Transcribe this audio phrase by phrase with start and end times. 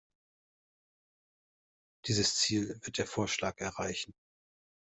[2.07, 4.15] Dieses Ziel wird der Vorschlag erreichen.